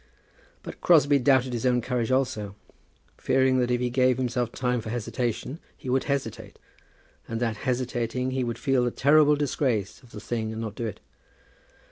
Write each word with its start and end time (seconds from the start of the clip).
But 0.63 0.81
Crosbie 0.81 1.19
doubted 1.19 1.53
his 1.53 1.63
own 1.63 1.79
courage 1.79 2.11
also, 2.11 2.55
fearing 3.19 3.59
that 3.59 3.69
if 3.69 3.79
he 3.79 3.91
gave 3.91 4.17
himself 4.17 4.51
time 4.51 4.81
for 4.81 4.89
hesitation 4.89 5.59
he 5.77 5.91
would 5.91 6.05
hesitate, 6.05 6.57
and 7.27 7.39
that, 7.39 7.57
hesitating, 7.67 8.31
he 8.31 8.43
would 8.43 8.57
feel 8.57 8.83
the 8.85 8.89
terrible 8.89 9.35
disgrace 9.35 10.01
of 10.01 10.09
the 10.09 10.19
thing 10.19 10.51
and 10.51 10.59
not 10.59 10.73
do 10.73 10.87
it. 10.87 11.01